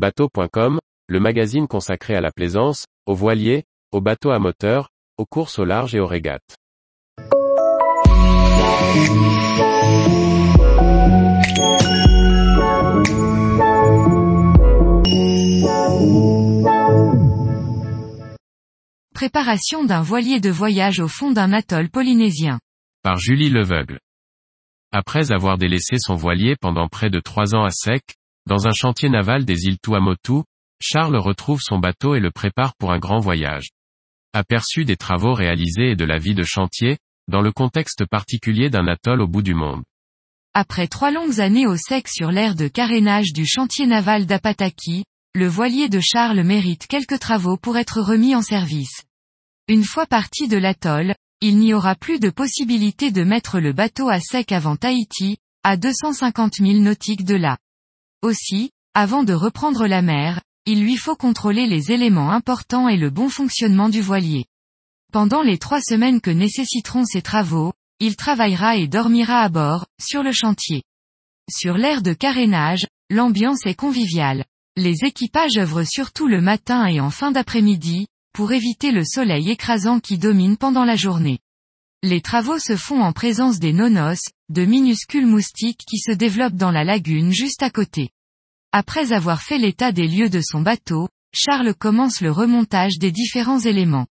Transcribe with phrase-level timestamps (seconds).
[0.00, 0.78] Bateau.com,
[1.08, 4.88] le magazine consacré à la plaisance, aux voiliers, aux bateaux à moteur,
[5.18, 6.56] aux courses au large et aux régates.
[19.12, 22.58] Préparation d'un voilier de voyage au fond d'un atoll polynésien.
[23.02, 23.98] Par Julie Leveugle.
[24.92, 28.14] Après avoir délaissé son voilier pendant près de trois ans à sec,
[28.46, 30.42] dans un chantier naval des îles Tuamotu,
[30.80, 33.68] Charles retrouve son bateau et le prépare pour un grand voyage.
[34.32, 38.86] Aperçu des travaux réalisés et de la vie de chantier, dans le contexte particulier d'un
[38.86, 39.82] atoll au bout du monde.
[40.54, 45.04] Après trois longues années au sec sur l'aire de carénage du chantier naval d'Apataki,
[45.34, 49.04] le voilier de Charles mérite quelques travaux pour être remis en service.
[49.68, 54.08] Une fois parti de l'atoll, il n'y aura plus de possibilité de mettre le bateau
[54.08, 57.58] à sec avant Tahiti, à 250 000 nautiques de là.
[58.22, 63.08] Aussi, avant de reprendre la mer, il lui faut contrôler les éléments importants et le
[63.08, 64.44] bon fonctionnement du voilier.
[65.10, 70.22] Pendant les trois semaines que nécessiteront ces travaux, il travaillera et dormira à bord, sur
[70.22, 70.82] le chantier.
[71.50, 74.44] Sur l'aire de carénage, l'ambiance est conviviale.
[74.76, 79.98] Les équipages œuvrent surtout le matin et en fin d'après-midi, pour éviter le soleil écrasant
[79.98, 81.38] qui domine pendant la journée.
[82.02, 86.70] Les travaux se font en présence des nonos, de minuscules moustiques qui se développent dans
[86.70, 88.08] la lagune juste à côté.
[88.72, 93.60] Après avoir fait l'état des lieux de son bateau, Charles commence le remontage des différents
[93.60, 94.06] éléments.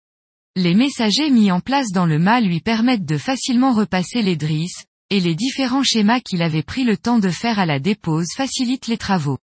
[0.57, 4.87] Les messagers mis en place dans le mât lui permettent de facilement repasser les drisses,
[5.11, 8.87] et les différents schémas qu'il avait pris le temps de faire à la dépose facilitent
[8.87, 9.39] les travaux.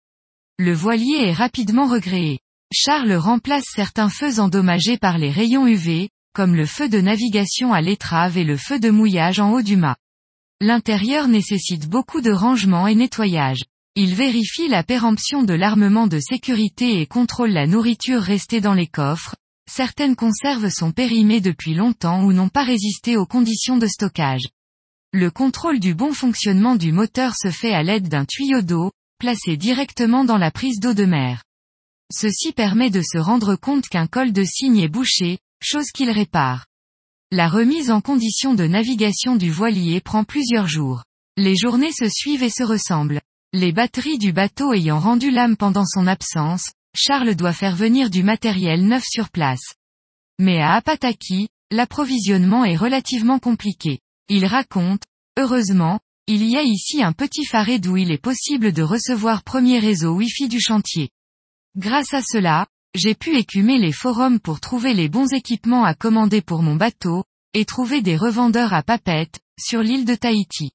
[0.58, 2.40] Le voilier est rapidement regréé.
[2.72, 7.82] Charles remplace certains feux endommagés par les rayons UV, comme le feu de navigation à
[7.82, 9.98] l'étrave et le feu de mouillage en haut du mât.
[10.62, 13.64] L'intérieur nécessite beaucoup de rangement et nettoyage.
[13.96, 18.88] Il vérifie la péremption de l'armement de sécurité et contrôle la nourriture restée dans les
[18.88, 19.36] coffres.
[19.70, 24.48] Certaines conserves sont périmées depuis longtemps ou n'ont pas résisté aux conditions de stockage.
[25.12, 29.58] Le contrôle du bon fonctionnement du moteur se fait à l'aide d'un tuyau d'eau, placé
[29.58, 31.44] directement dans la prise d'eau de mer.
[32.12, 36.66] Ceci permet de se rendre compte qu'un col de cygne est bouché, chose qu'il répare.
[37.32, 41.04] La remise en condition de navigation du voilier prend plusieurs jours.
[41.38, 43.22] Les journées se suivent et se ressemblent.
[43.54, 48.24] Les batteries du bateau ayant rendu l'âme pendant son absence, Charles doit faire venir du
[48.24, 49.76] matériel neuf sur place.
[50.40, 54.00] Mais à Apataki, l'approvisionnement est relativement compliqué.
[54.28, 55.04] Il raconte,
[55.38, 59.80] heureusement, il y a ici un petit phare d'où il est possible de recevoir premier
[59.80, 61.10] réseau Wi-Fi du chantier.
[61.76, 66.42] Grâce à cela, j'ai pu écumer les forums pour trouver les bons équipements à commander
[66.42, 67.24] pour mon bateau,
[67.54, 70.72] et trouver des revendeurs à Papette, sur l'île de Tahiti.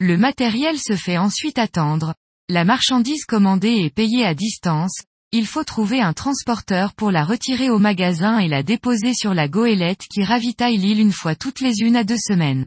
[0.00, 2.14] Le matériel se fait ensuite attendre,
[2.48, 7.70] la marchandise commandée est payée à distance, il faut trouver un transporteur pour la retirer
[7.70, 11.80] au magasin et la déposer sur la goélette qui ravitaille l'île une fois toutes les
[11.80, 12.66] unes à deux semaines.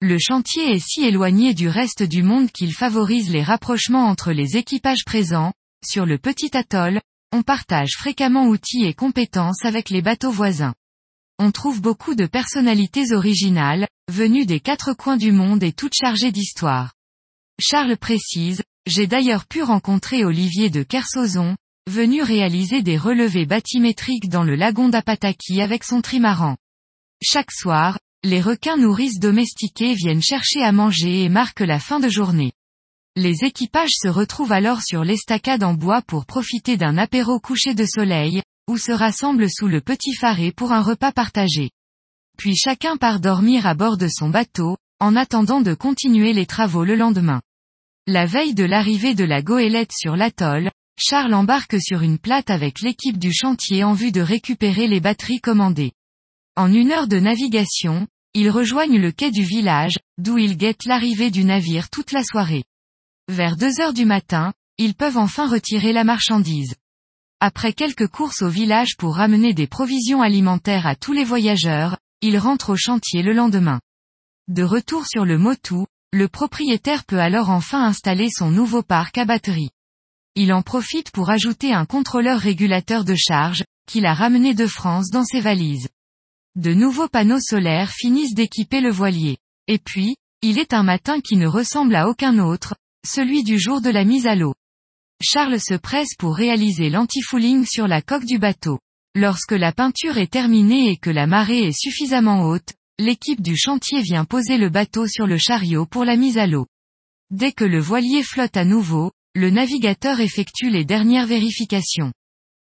[0.00, 4.56] Le chantier est si éloigné du reste du monde qu'il favorise les rapprochements entre les
[4.56, 5.52] équipages présents,
[5.84, 7.00] sur le petit atoll,
[7.36, 10.74] on partage fréquemment outils et compétences avec les bateaux voisins.
[11.38, 16.32] On trouve beaucoup de personnalités originales, venues des quatre coins du monde et toutes chargées
[16.32, 16.94] d'histoire.
[17.60, 21.56] Charles précise, j'ai d'ailleurs pu rencontrer Olivier de Kersozon,
[21.90, 26.56] venu réaliser des relevés bathymétriques dans le lagon d'Apataki avec son trimaran.
[27.22, 32.08] Chaque soir, les requins nourrices domestiqués viennent chercher à manger et marquent la fin de
[32.08, 32.54] journée.
[33.18, 37.86] Les équipages se retrouvent alors sur l'estacade en bois pour profiter d'un apéro couché de
[37.86, 41.70] soleil, ou se rassemblent sous le petit phare pour un repas partagé.
[42.36, 46.84] Puis chacun part dormir à bord de son bateau, en attendant de continuer les travaux
[46.84, 47.40] le lendemain.
[48.06, 52.82] La veille de l'arrivée de la goélette sur l'atoll, Charles embarque sur une plate avec
[52.82, 55.92] l'équipe du chantier en vue de récupérer les batteries commandées.
[56.54, 61.30] En une heure de navigation, ils rejoignent le quai du village, d'où ils guettent l'arrivée
[61.30, 62.64] du navire toute la soirée.
[63.28, 66.76] Vers deux heures du matin, ils peuvent enfin retirer la marchandise.
[67.40, 72.38] Après quelques courses au village pour ramener des provisions alimentaires à tous les voyageurs, ils
[72.38, 73.80] rentrent au chantier le lendemain.
[74.46, 79.24] De retour sur le Motu, le propriétaire peut alors enfin installer son nouveau parc à
[79.24, 79.70] batterie.
[80.36, 85.10] Il en profite pour ajouter un contrôleur régulateur de charge, qu'il a ramené de France
[85.10, 85.88] dans ses valises.
[86.54, 89.38] De nouveaux panneaux solaires finissent d'équiper le voilier.
[89.66, 92.74] Et puis, il est un matin qui ne ressemble à aucun autre,
[93.06, 94.54] celui du jour de la mise à l'eau.
[95.22, 98.78] Charles se presse pour réaliser l'antifouling sur la coque du bateau.
[99.14, 104.02] Lorsque la peinture est terminée et que la marée est suffisamment haute, l'équipe du chantier
[104.02, 106.66] vient poser le bateau sur le chariot pour la mise à l'eau.
[107.30, 112.12] Dès que le voilier flotte à nouveau, le navigateur effectue les dernières vérifications.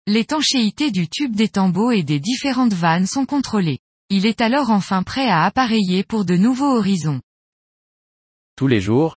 [0.06, 3.78] L'étanchéité du tube des tambours et des différentes vannes sont contrôlées.
[4.10, 7.22] Il est alors enfin prêt à appareiller pour de nouveaux horizons.
[8.54, 9.16] Tous les jours,